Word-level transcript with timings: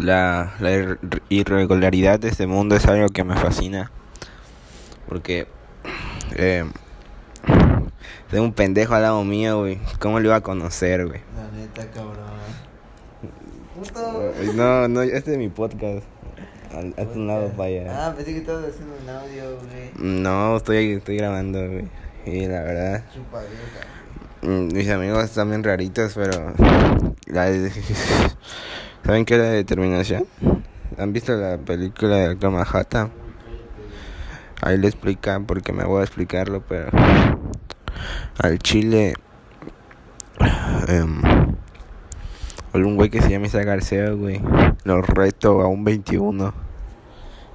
la, 0.00 0.54
la 0.60 0.96
irregularidad 1.28 2.18
de 2.20 2.28
este 2.28 2.46
mundo 2.46 2.76
es 2.76 2.86
algo 2.86 3.08
que 3.08 3.24
me 3.24 3.36
fascina. 3.36 3.90
Porque 5.08 5.46
eh, 6.36 6.64
tengo 8.30 8.44
un 8.44 8.52
pendejo 8.52 8.94
al 8.94 9.02
lado 9.02 9.24
mío, 9.24 9.58
güey. 9.60 9.78
¿Cómo 9.98 10.20
lo 10.20 10.26
iba 10.26 10.36
a 10.36 10.40
conocer, 10.40 11.06
güey? 11.06 11.20
La 11.36 11.50
neta, 11.58 11.86
cabrón. 11.90 12.30
No, 14.54 14.88
no, 14.88 15.02
este 15.02 15.32
es 15.32 15.38
mi 15.38 15.48
podcast. 15.48 16.04
Al, 16.72 16.94
a 16.96 17.02
un 17.02 17.26
lado 17.26 17.48
para 17.50 17.68
allá. 17.68 18.06
Ah, 18.06 18.14
pensé 18.14 18.32
que 18.32 18.38
estabas 18.38 18.66
haciendo 18.66 18.94
un 19.02 19.08
audio, 19.08 19.58
güey. 19.58 19.90
No, 20.22 20.56
estoy, 20.56 20.92
estoy 20.92 21.16
grabando, 21.16 21.58
güey. 21.66 21.88
Y 22.26 22.46
la 22.46 22.62
verdad. 22.62 23.04
Chupa. 23.12 23.40
Mm, 24.42 24.72
Mis 24.74 24.88
amigos 24.90 25.24
están 25.24 25.48
bien 25.48 25.64
raritos, 25.64 26.12
pero. 26.14 26.52
¿Saben 29.04 29.24
qué 29.24 29.34
es 29.34 29.40
la 29.40 29.50
determinación? 29.50 30.26
¿Han 30.98 31.12
visto 31.12 31.34
la 31.34 31.58
película 31.58 32.16
de 32.16 32.28
Doctor 32.28 32.50
Manhattan? 32.50 33.10
Ahí 34.62 34.76
le 34.76 34.88
explican, 34.88 35.46
porque 35.46 35.72
me 35.72 35.84
voy 35.84 36.00
a 36.00 36.04
explicarlo, 36.04 36.62
pero. 36.66 36.90
Al 38.38 38.58
Chile. 38.58 39.14
em, 40.88 41.22
un 42.74 42.96
güey 42.96 43.10
que 43.10 43.22
se 43.22 43.30
llama 43.30 43.46
Isaac 43.46 43.64
García, 43.64 44.10
güey. 44.10 44.40
Lo 44.84 45.00
reto 45.00 45.62
a 45.62 45.66
un 45.66 45.84
21. 45.84 46.52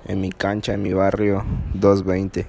En 0.07 0.21
mi 0.21 0.31
cancha, 0.31 0.73
en 0.73 0.81
mi 0.81 0.93
barrio, 0.93 1.43
220. 1.73 2.47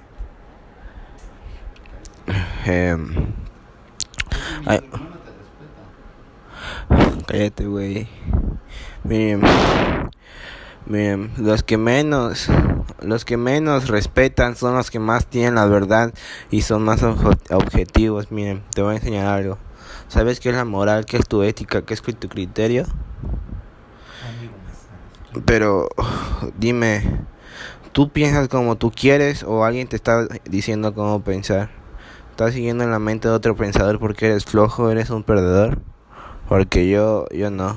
Em, 2.65 3.09
ay, 4.65 4.79
cállate, 7.25 7.65
güey. 7.65 8.07
Miren, 9.07 9.41
miren, 10.85 11.31
los 11.37 11.63
que 11.63 11.77
menos, 11.77 12.49
los 13.01 13.23
que 13.23 13.37
menos 13.37 13.87
respetan 13.87 14.57
son 14.57 14.75
los 14.75 14.91
que 14.91 14.99
más 14.99 15.25
tienen 15.27 15.55
la 15.55 15.65
verdad 15.65 16.13
y 16.51 16.63
son 16.63 16.83
más 16.83 17.03
objetivos. 17.03 18.31
Miren, 18.33 18.63
te 18.75 18.81
voy 18.81 18.95
a 18.95 18.97
enseñar 18.97 19.27
algo. 19.27 19.57
¿Sabes 20.09 20.41
qué 20.41 20.49
es 20.49 20.55
la 20.55 20.65
moral? 20.65 21.05
¿Qué 21.05 21.15
es 21.15 21.25
tu 21.25 21.41
ética? 21.41 21.83
¿Qué 21.83 21.93
es 21.93 22.01
tu 22.01 22.27
criterio? 22.27 22.85
Pero 25.45 25.87
dime, 26.57 27.21
¿tú 27.93 28.09
piensas 28.09 28.49
como 28.49 28.75
tú 28.75 28.91
quieres 28.91 29.43
o 29.43 29.63
alguien 29.63 29.87
te 29.87 29.95
está 29.95 30.27
diciendo 30.43 30.93
cómo 30.93 31.21
pensar? 31.21 31.69
¿Estás 32.31 32.53
siguiendo 32.53 32.83
en 32.83 32.91
la 32.91 32.99
mente 32.99 33.29
de 33.29 33.33
otro 33.35 33.55
pensador 33.55 33.99
porque 33.99 34.25
eres 34.25 34.43
flojo, 34.43 34.91
eres 34.91 35.11
un 35.11 35.23
perdedor? 35.23 35.79
Porque 36.49 36.89
yo, 36.89 37.25
yo 37.31 37.51
no. 37.51 37.75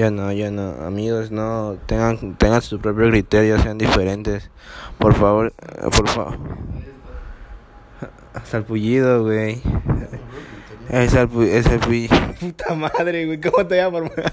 Yo 0.00 0.10
no, 0.10 0.32
yo 0.32 0.50
no. 0.50 0.70
Amigos, 0.86 1.30
no. 1.30 1.76
Tengan, 1.84 2.34
tengan 2.38 2.62
su 2.62 2.80
propio 2.80 3.10
criterio, 3.10 3.58
sean 3.58 3.76
diferentes. 3.76 4.50
Por 4.96 5.14
favor, 5.14 5.52
eh, 5.60 5.90
por 5.94 6.08
favor. 6.08 6.38
Salpullido, 8.44 9.24
güey. 9.24 9.60
Es 10.88 11.14
salpu- 11.14 11.44
es 11.46 11.66
salpullido. 11.66 12.16
Puta 12.40 12.74
madre, 12.74 13.26
güey, 13.26 13.42
¿cómo 13.42 13.66
te 13.66 13.84
formar? 13.90 14.32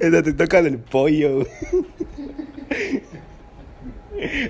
Esta 0.00 0.20
te 0.24 0.32
toca 0.32 0.58
el 0.58 0.78
pollo, 0.78 1.36
güey. 1.36 1.46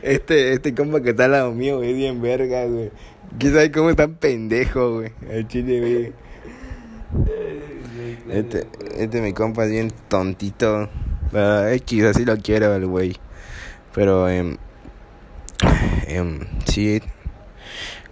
Este, 0.02 0.54
este 0.54 0.74
compa 0.74 1.02
que 1.02 1.10
está 1.10 1.26
al 1.26 1.32
lado 1.32 1.52
mío, 1.52 1.76
güey, 1.76 1.90
es 1.90 1.96
bien 1.98 2.22
verga, 2.22 2.64
güey. 2.64 2.90
¿Quién 3.38 3.52
sabe 3.52 3.70
cómo 3.70 3.90
está 3.90 4.08
pendejo, 4.08 4.94
güey? 4.94 5.12
El 5.28 5.46
chile, 5.48 5.80
güey. 5.80 6.27
Este, 8.30 8.66
este 8.96 9.20
mi 9.20 9.32
compa 9.32 9.64
es 9.64 9.70
bien 9.70 9.92
tontito. 10.08 10.88
Pero 11.32 11.68
X, 11.68 12.04
así 12.04 12.24
lo 12.24 12.36
quiero 12.38 12.74
el 12.74 12.86
güey. 12.86 13.16
Pero, 13.94 14.28
em, 14.28 14.56
em, 16.06 16.40
sí. 16.66 17.02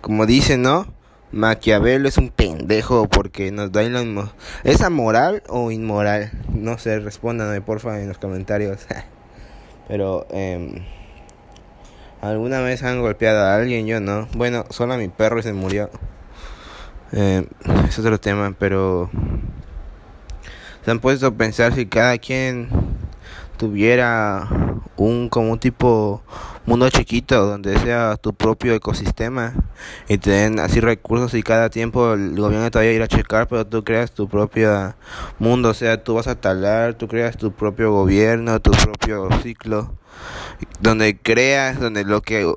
Como 0.00 0.26
dicen, 0.26 0.62
¿no? 0.62 0.86
Maquiavelo 1.32 2.08
es 2.08 2.18
un 2.18 2.30
pendejo 2.30 3.08
porque 3.08 3.50
nos 3.50 3.72
da 3.72 3.82
mismo. 3.82 4.30
¿Es 4.64 4.80
amoral 4.82 5.42
o 5.48 5.70
inmoral? 5.70 6.32
No 6.52 6.78
sé, 6.78 6.98
respóndanme 7.00 7.60
porfa 7.60 8.00
en 8.00 8.08
los 8.08 8.18
comentarios. 8.18 8.86
Pero, 9.88 10.26
em, 10.30 10.84
¿alguna 12.20 12.60
vez 12.60 12.82
han 12.82 13.00
golpeado 13.00 13.44
a 13.44 13.56
alguien? 13.56 13.86
Yo 13.86 14.00
no. 14.00 14.28
Bueno, 14.34 14.64
solo 14.70 14.94
a 14.94 14.98
mi 14.98 15.08
perro 15.08 15.38
y 15.38 15.42
se 15.42 15.52
murió. 15.52 15.90
Eh, 17.12 17.46
es 17.88 17.98
otro 17.98 18.18
tema, 18.18 18.54
pero 18.58 19.10
se 20.86 20.92
han 20.92 21.00
puesto 21.00 21.26
a 21.26 21.30
pensar 21.32 21.74
si 21.74 21.86
cada 21.86 22.16
quien 22.16 22.68
tuviera 23.56 24.48
un 24.94 25.28
como 25.28 25.50
un 25.50 25.58
tipo 25.58 26.22
mundo 26.64 26.88
chiquito 26.90 27.44
donde 27.44 27.76
sea 27.80 28.16
tu 28.16 28.32
propio 28.34 28.72
ecosistema 28.72 29.52
y 30.06 30.18
te 30.18 30.30
den 30.30 30.60
así 30.60 30.78
recursos 30.78 31.34
y 31.34 31.42
cada 31.42 31.70
tiempo 31.70 32.12
el 32.12 32.36
gobierno 32.36 32.70
te 32.70 32.78
vaya 32.78 32.90
a 32.90 32.92
ir 32.92 33.02
a 33.02 33.08
checar 33.08 33.48
pero 33.48 33.66
tú 33.66 33.82
creas 33.82 34.12
tu 34.12 34.28
propio 34.28 34.94
mundo 35.40 35.70
o 35.70 35.74
sea 35.74 36.04
tú 36.04 36.14
vas 36.14 36.28
a 36.28 36.36
talar 36.36 36.94
tú 36.94 37.08
creas 37.08 37.36
tu 37.36 37.50
propio 37.50 37.90
gobierno 37.90 38.60
tu 38.60 38.70
propio 38.70 39.28
ciclo 39.42 39.92
donde 40.78 41.18
creas 41.18 41.80
donde 41.80 42.04
lo 42.04 42.22
que 42.22 42.48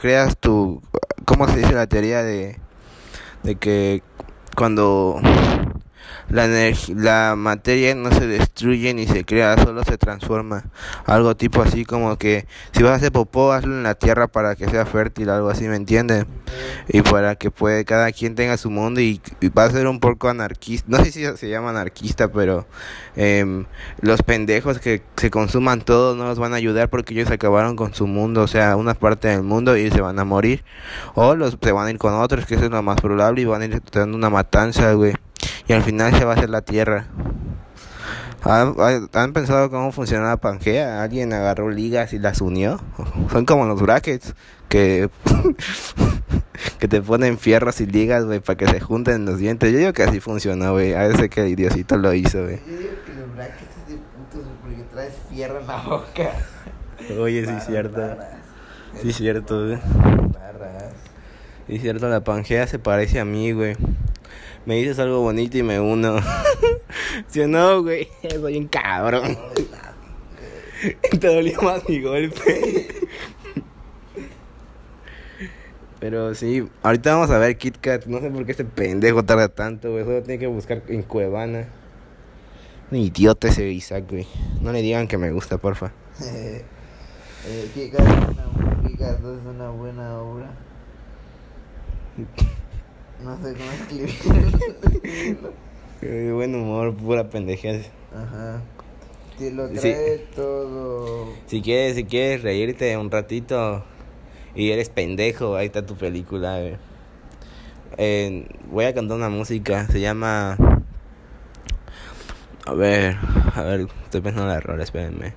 creas 0.00 0.36
tu 0.36 0.82
cómo 1.24 1.46
se 1.46 1.58
dice 1.58 1.72
la 1.72 1.86
teoría 1.86 2.24
de 2.24 2.58
de 3.44 3.54
que 3.54 4.02
cuando 4.56 5.20
la, 6.28 6.46
la 6.94 7.34
materia 7.36 7.94
no 7.94 8.12
se 8.12 8.26
destruye 8.26 8.94
ni 8.94 9.06
se 9.06 9.24
crea, 9.24 9.56
solo 9.62 9.84
se 9.84 9.98
transforma. 9.98 10.64
Algo 11.06 11.36
tipo 11.36 11.62
así 11.62 11.84
como 11.84 12.16
que 12.16 12.46
si 12.72 12.82
vas 12.82 12.92
a 12.92 12.94
hacer 12.96 13.12
popó, 13.12 13.52
hazlo 13.52 13.74
en 13.74 13.82
la 13.82 13.94
tierra 13.94 14.28
para 14.28 14.54
que 14.54 14.68
sea 14.68 14.86
fértil, 14.86 15.30
algo 15.30 15.50
así, 15.50 15.68
¿me 15.68 15.76
entienden? 15.76 16.26
Y 16.88 17.02
para 17.02 17.36
que 17.36 17.50
puede, 17.50 17.84
cada 17.84 18.10
quien 18.12 18.34
tenga 18.34 18.56
su 18.56 18.70
mundo 18.70 19.00
y, 19.00 19.20
va 19.56 19.64
a 19.64 19.70
ser 19.70 19.86
un 19.86 20.00
poco 20.00 20.28
anarquista. 20.28 20.86
No 20.88 21.04
sé 21.04 21.12
si 21.12 21.24
se 21.36 21.48
llama 21.48 21.70
anarquista, 21.70 22.28
pero 22.28 22.66
em, 23.16 23.66
los 24.00 24.22
pendejos 24.22 24.78
que 24.78 25.02
se 25.16 25.30
consuman 25.30 25.80
todo 25.80 26.14
no 26.14 26.24
los 26.24 26.38
van 26.38 26.52
a 26.52 26.56
ayudar 26.56 26.88
porque 26.90 27.14
ellos 27.14 27.30
acabaron 27.30 27.76
con 27.76 27.94
su 27.94 28.06
mundo, 28.06 28.42
o 28.42 28.48
sea, 28.48 28.76
una 28.76 28.94
parte 28.94 29.28
del 29.28 29.42
mundo 29.42 29.76
y 29.76 29.90
se 29.90 30.00
van 30.00 30.18
a 30.18 30.24
morir. 30.24 30.64
O 31.14 31.34
los 31.34 31.58
se 31.60 31.72
van 31.72 31.86
a 31.86 31.90
ir 31.90 31.98
con 31.98 32.14
otros, 32.14 32.46
que 32.46 32.54
eso 32.54 32.64
es 32.64 32.70
lo 32.70 32.82
más 32.82 33.00
probable, 33.00 33.42
y 33.42 33.44
van 33.44 33.62
a 33.62 33.64
ir 33.66 33.82
dando 33.92 34.16
una 34.16 34.30
matanza, 34.30 34.92
güey. 34.92 35.14
Y 35.70 35.72
al 35.72 35.84
final 35.84 36.12
se 36.12 36.24
va 36.24 36.32
a 36.32 36.34
hacer 36.34 36.50
la 36.50 36.62
tierra. 36.62 37.06
¿Han, 38.42 39.32
pensado 39.32 39.70
cómo 39.70 39.92
funciona 39.92 40.26
la 40.26 40.36
Pangea? 40.36 41.00
¿Alguien 41.00 41.32
agarró 41.32 41.70
ligas 41.70 42.12
y 42.12 42.18
las 42.18 42.40
unió? 42.40 42.80
Son 43.30 43.46
como 43.46 43.66
los 43.66 43.80
brackets 43.80 44.34
que, 44.68 45.08
que 46.80 46.88
te 46.88 47.00
ponen 47.00 47.38
fierros 47.38 47.80
y 47.80 47.86
ligas, 47.86 48.24
güey, 48.24 48.40
para 48.40 48.56
que 48.56 48.66
se 48.66 48.80
junten 48.80 49.24
los 49.24 49.38
dientes. 49.38 49.70
Yo 49.70 49.78
digo 49.78 49.92
que 49.92 50.02
así 50.02 50.18
funcionó, 50.18 50.72
güey. 50.72 50.92
A 50.94 51.06
veces 51.06 51.30
que 51.30 51.42
el 51.42 51.54
Diosito 51.54 51.96
lo 51.98 52.12
hizo, 52.14 52.42
güey. 52.42 52.58
Yo 52.66 52.76
digo 52.76 52.90
que 53.06 53.14
los 53.14 53.32
brackets 53.36 53.62
es 53.62 53.94
de 53.94 53.94
putos 53.94 54.50
porque 54.62 54.82
traes 54.92 55.14
fierro 55.30 55.60
en 55.60 55.68
la 55.68 55.82
boca. 55.82 56.30
Oye, 57.16 57.46
sí 57.46 57.52
es 57.56 57.66
cierto. 57.66 58.16
Sí 59.00 59.10
es 59.10 59.16
cierto, 59.16 59.66
güey. 59.66 59.78
Sí 61.68 61.76
es 61.76 61.82
cierto, 61.82 62.08
la 62.08 62.24
Pangea 62.24 62.66
se 62.66 62.80
parece 62.80 63.20
a 63.20 63.24
mí, 63.24 63.52
güey. 63.52 63.76
Me 64.66 64.76
dices 64.76 64.98
algo 64.98 65.20
bonito 65.20 65.56
y 65.58 65.62
me 65.62 65.80
uno. 65.80 66.18
¿Sí 67.28 67.40
o 67.40 67.48
no, 67.48 67.82
güey? 67.82 68.08
Soy 68.30 68.56
un 68.58 68.68
cabrón. 68.68 69.36
Te 71.20 71.26
dolió 71.26 71.60
más 71.62 71.88
mi 71.88 72.00
golpe. 72.00 72.86
Pero 75.98 76.34
sí, 76.34 76.66
ahorita 76.82 77.14
vamos 77.14 77.30
a 77.30 77.38
ver 77.38 77.58
Kit 77.58 77.76
Kat. 77.78 78.06
No 78.06 78.20
sé 78.20 78.30
por 78.30 78.46
qué 78.46 78.52
este 78.52 78.64
pendejo 78.64 79.22
tarda 79.22 79.48
tanto, 79.48 79.90
güey. 79.92 80.04
Solo 80.04 80.22
tiene 80.22 80.38
que 80.38 80.46
buscar 80.46 80.82
en 80.88 81.02
Cuevana. 81.02 81.68
Un 82.90 82.98
idiota 82.98 83.48
ese 83.48 83.68
Isaac, 83.68 84.04
güey. 84.08 84.26
No 84.62 84.72
le 84.72 84.80
digan 84.80 85.06
que 85.06 85.18
me 85.18 85.30
gusta, 85.30 85.58
porfa. 85.58 85.92
eh, 86.24 86.64
es 87.46 87.92
una, 87.94 88.88
Kikas 88.88 89.18
es 89.18 89.46
una 89.46 89.70
buena 89.70 90.18
obra. 90.18 90.50
No 93.22 93.36
sé 93.42 93.54
cómo 93.54 93.70
escribirlo. 93.72 95.52
Eh, 96.02 96.30
Buen 96.32 96.54
humor, 96.54 96.94
pura 96.94 97.28
pendejez. 97.28 97.90
Ajá. 98.16 98.62
Te 99.38 99.50
lo 99.50 99.68
Sí. 99.68 99.74
trae 99.80 100.26
todo. 100.34 101.28
Si 101.46 101.60
quieres, 101.60 101.94
si 101.96 102.04
quieres 102.04 102.42
reírte 102.42 102.96
un 102.96 103.10
ratito 103.10 103.84
y 104.54 104.70
eres 104.70 104.88
pendejo, 104.88 105.56
ahí 105.56 105.66
está 105.66 105.84
tu 105.84 105.96
película. 105.96 106.58
Eh, 107.98 108.48
voy 108.70 108.84
a 108.86 108.94
cantar 108.94 109.18
una 109.18 109.28
música, 109.28 109.86
se 109.88 110.00
llama... 110.00 110.56
A 112.64 112.72
ver, 112.72 113.18
a 113.54 113.62
ver, 113.62 113.86
estoy 114.04 114.22
pensando 114.22 114.44
en 114.48 114.52
el 114.52 114.56
error, 114.56 114.80
espérenme. 114.80 115.34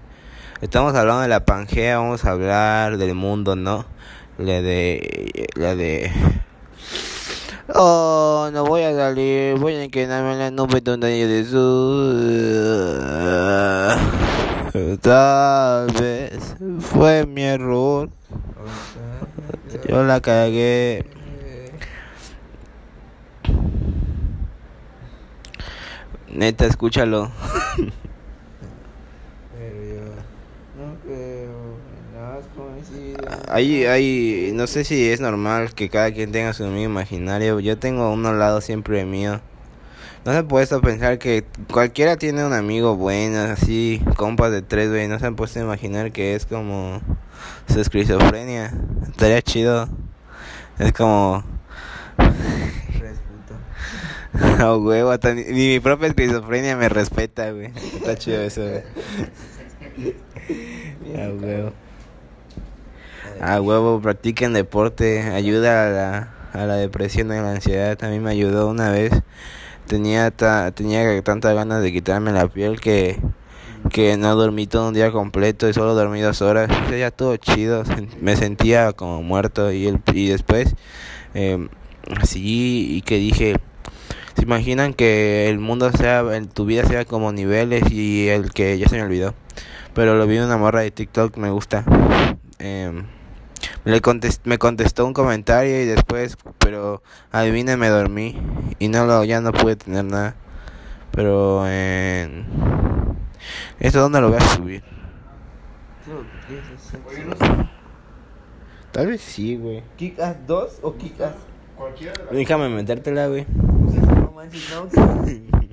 Estamos 0.61 0.95
hablando 0.95 1.23
de 1.23 1.27
la 1.27 1.43
Pangea, 1.43 1.97
vamos 1.97 2.23
a 2.23 2.31
hablar 2.31 2.97
del 2.97 3.15
mundo, 3.15 3.57
¿no? 3.57 3.83
La 4.37 4.61
de... 4.61 5.49
La 5.55 5.75
de... 5.75 6.09
Oh, 7.75 8.51
no 8.53 8.65
voy 8.65 8.83
a 8.83 8.95
salir, 8.95 9.57
voy 9.57 9.75
a 9.77 9.87
quedarme 9.89 10.33
en 10.33 10.39
la 10.39 10.51
nube 10.51 10.79
donde 10.81 11.25
de 11.25 11.43
sur. 11.43 12.13
Tal 15.01 15.87
vez 15.99 16.55
fue 16.79 17.25
mi 17.25 17.41
error. 17.41 18.09
Yo 19.89 20.03
la 20.03 20.21
cagué. 20.21 21.03
Neta, 26.29 26.65
escúchalo. 26.65 27.31
Pero 29.57 29.83
yo 29.83 30.01
no 30.77 30.95
creo 31.03 31.79
en 31.89 32.13
las 32.15 32.45
Ahí, 33.53 33.85
ahí, 33.85 34.51
no 34.55 34.65
sé 34.65 34.83
si 34.83 35.11
es 35.11 35.21
normal 35.21 35.75
que 35.75 35.87
cada 35.87 36.11
quien 36.11 36.31
tenga 36.31 36.53
su 36.53 36.63
amigo 36.63 36.85
imaginario. 36.85 37.59
Yo 37.59 37.77
tengo 37.77 38.11
uno 38.11 38.29
al 38.29 38.39
lado 38.39 38.61
siempre 38.61 39.05
mío. 39.05 39.41
No 40.25 40.31
se 40.31 40.39
han 40.39 40.47
puesto 40.47 40.77
a 40.77 40.81
pensar 40.81 41.19
que 41.19 41.45
cualquiera 41.71 42.17
tiene 42.17 42.43
un 42.43 42.53
amigo 42.53 42.95
bueno, 42.95 43.37
así, 43.41 44.01
compas 44.17 44.51
de 44.51 44.63
tres, 44.63 44.89
güey. 44.89 45.07
No 45.07 45.19
se 45.19 45.27
han 45.27 45.35
puesto 45.35 45.59
a 45.59 45.61
imaginar 45.61 46.11
que 46.11 46.33
es 46.33 46.47
como 46.47 46.99
su 47.71 47.79
esquizofrenia. 47.79 48.73
Estaría 49.07 49.43
chido. 49.43 49.87
Es 50.79 50.91
como, 50.91 51.43
a 54.59 54.75
huevo, 54.75 55.11
hasta 55.11 55.35
ni, 55.35 55.43
ni 55.43 55.67
mi 55.67 55.79
propia 55.79 56.07
esquizofrenia 56.07 56.75
me 56.75 56.89
respeta, 56.89 57.51
güey. 57.51 57.67
Está 57.67 58.15
chido 58.15 58.41
eso, 58.41 58.61
güey. 58.63 58.81
A 61.23 61.29
huevo. 61.29 61.73
A 63.41 63.61
huevo, 63.61 64.01
practiquen 64.01 64.53
deporte, 64.53 65.21
ayuda 65.21 65.87
a 65.87 65.89
la, 65.89 66.33
a 66.53 66.65
la 66.65 66.75
depresión 66.75 67.31
a 67.31 67.41
la 67.41 67.51
ansiedad. 67.51 67.97
Mí 68.09 68.19
me 68.19 68.31
ayudó 68.31 68.67
una 68.67 68.89
vez. 68.91 69.11
Tenía, 69.87 70.31
ta, 70.31 70.71
tenía 70.71 71.21
tantas 71.23 71.53
ganas 71.55 71.81
de 71.81 71.91
quitarme 71.91 72.31
la 72.31 72.47
piel 72.47 72.79
que, 72.79 73.19
que 73.89 74.17
no 74.17 74.35
dormí 74.35 74.67
todo 74.67 74.87
un 74.87 74.93
día 74.93 75.11
completo 75.11 75.67
y 75.67 75.73
solo 75.73 75.93
dormí 75.95 76.21
dos 76.21 76.41
horas. 76.41 76.69
Día 76.89 77.11
todo 77.11 77.35
chido, 77.37 77.83
me 78.21 78.35
sentía 78.35 78.93
como 78.93 79.21
muerto 79.23 79.71
y, 79.71 79.87
el, 79.87 80.01
y 80.13 80.29
después, 80.29 80.75
eh, 81.33 81.67
así, 82.17 82.95
y 82.95 83.01
que 83.01 83.17
dije, 83.17 83.55
¿se 84.35 84.43
imaginan 84.43 84.93
que 84.93 85.49
el 85.49 85.59
mundo 85.59 85.91
sea, 85.91 86.23
tu 86.53 86.65
vida 86.65 86.85
sea 86.85 87.05
como 87.05 87.31
niveles 87.31 87.91
y 87.91 88.29
el 88.29 88.51
que 88.53 88.77
ya 88.77 88.87
se 88.87 88.95
me 88.95 89.03
olvidó? 89.03 89.33
Pero 89.93 90.15
lo 90.15 90.25
vi 90.25 90.37
en 90.37 90.43
una 90.43 90.57
morra 90.57 90.81
de 90.81 90.91
TikTok, 90.91 91.37
me 91.37 91.51
gusta. 91.51 91.83
Em, 92.57 93.05
le 93.85 94.01
contest- 94.01 94.41
me 94.45 94.57
contestó 94.57 95.05
un 95.05 95.13
comentario 95.13 95.81
y 95.81 95.85
después, 95.85 96.37
pero 96.57 97.03
adivinen, 97.31 97.79
me 97.79 97.89
dormí 97.89 98.37
y 98.79 98.87
no 98.87 99.05
lo, 99.05 99.23
ya 99.23 99.41
no 99.41 99.51
pude 99.51 99.75
tener 99.75 100.05
nada. 100.05 100.35
Pero 101.11 101.67
en 101.67 102.45
esto 103.79 103.99
dónde 103.99 104.21
lo 104.21 104.29
voy 104.29 104.37
a 104.37 104.55
subir. 104.55 104.83
Tal 108.91 109.07
vez 109.07 109.21
sí, 109.21 109.55
güey. 109.55 109.83
¿Kick 109.97 110.19
Ass 110.19 110.35
2 110.45 110.79
o 110.81 110.95
Kick 110.97 111.19
Ass? 111.21 111.35
Cualquiera 111.75 112.13
de 112.13 112.25
las 112.25 112.33
Déjame 112.33 112.69
metértela, 112.69 113.27
güey. 113.27 113.45
No 113.49 114.31
manches, 114.35 114.69
no. 114.71 114.87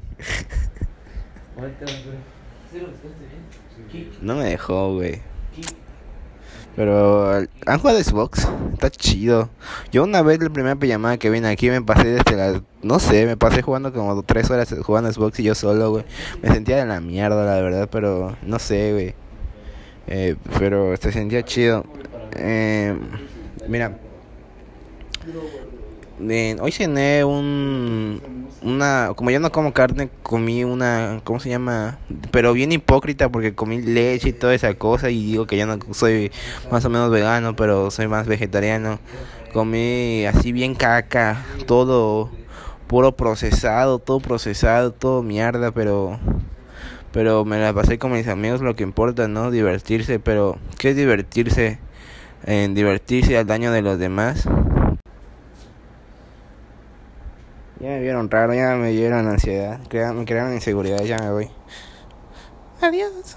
No 4.22 4.36
me 4.36 4.44
dejó, 4.44 4.94
güey. 4.94 5.20
kick. 5.54 5.74
Pero 6.76 7.32
han 7.66 7.78
jugado 7.78 8.02
Xbox, 8.02 8.48
está 8.72 8.90
chido. 8.90 9.50
Yo 9.92 10.04
una 10.04 10.22
vez 10.22 10.40
la 10.40 10.50
primera 10.50 10.76
llamada 10.80 11.18
que 11.18 11.28
vine 11.28 11.48
aquí 11.48 11.68
me 11.68 11.82
pasé 11.82 12.08
desde 12.08 12.36
las, 12.36 12.62
no 12.82 12.98
sé, 12.98 13.26
me 13.26 13.36
pasé 13.36 13.62
jugando 13.62 13.92
como 13.92 14.22
tres 14.22 14.50
horas 14.50 14.74
jugando 14.82 15.12
Xbox 15.12 15.40
y 15.40 15.42
yo 15.42 15.54
solo, 15.54 15.90
güey. 15.90 16.04
Me 16.42 16.50
sentía 16.50 16.76
de 16.76 16.86
la 16.86 17.00
mierda, 17.00 17.44
la 17.44 17.60
verdad, 17.60 17.88
pero 17.90 18.36
no 18.42 18.58
sé, 18.58 18.92
güey. 18.92 19.14
Eh, 20.06 20.36
pero 20.58 20.96
se 20.96 21.12
sentía 21.12 21.44
chido. 21.44 21.84
Eh, 22.36 22.96
mira, 23.68 23.98
eh, 26.28 26.56
hoy 26.60 26.72
cené 26.72 27.24
un, 27.24 28.20
una, 28.62 29.12
como 29.16 29.30
yo 29.30 29.40
no 29.40 29.50
como 29.52 29.72
carne, 29.72 30.10
comí 30.22 30.64
una, 30.64 31.20
¿cómo 31.24 31.40
se 31.40 31.48
llama? 31.48 31.98
Pero 32.30 32.52
bien 32.52 32.72
hipócrita 32.72 33.30
porque 33.30 33.54
comí 33.54 33.80
leche 33.80 34.30
y 34.30 34.32
toda 34.32 34.54
esa 34.54 34.74
cosa 34.74 35.10
y 35.10 35.24
digo 35.24 35.46
que 35.46 35.56
ya 35.56 35.66
no 35.66 35.78
soy 35.92 36.30
más 36.70 36.84
o 36.84 36.90
menos 36.90 37.10
vegano, 37.10 37.56
pero 37.56 37.90
soy 37.90 38.08
más 38.08 38.26
vegetariano. 38.26 38.98
Comí 39.52 40.26
así 40.26 40.52
bien 40.52 40.74
caca, 40.74 41.44
todo 41.66 42.30
puro 42.86 43.12
procesado, 43.16 43.98
todo 43.98 44.20
procesado, 44.20 44.92
todo 44.92 45.22
mierda, 45.22 45.72
pero 45.72 46.18
pero 47.12 47.44
me 47.44 47.58
la 47.58 47.72
pasé 47.72 47.98
con 47.98 48.12
mis 48.12 48.28
amigos, 48.28 48.60
lo 48.60 48.76
que 48.76 48.84
importa, 48.84 49.26
¿no? 49.26 49.50
Divertirse, 49.50 50.20
pero 50.20 50.58
¿qué 50.78 50.90
es 50.90 50.96
divertirse? 50.96 51.78
En 52.46 52.74
divertirse 52.74 53.36
al 53.36 53.46
daño 53.46 53.72
de 53.72 53.82
los 53.82 53.98
demás. 53.98 54.48
Ya 57.80 57.88
me 57.88 58.00
vieron 58.00 58.30
raro, 58.30 58.52
ya 58.52 58.76
me 58.76 58.90
dieron 58.90 59.26
ansiedad, 59.26 59.78
me 60.12 60.24
crearon 60.26 60.52
inseguridad, 60.52 61.02
ya 61.02 61.18
me 61.18 61.30
voy. 61.30 61.50
Adiós. 62.82 63.36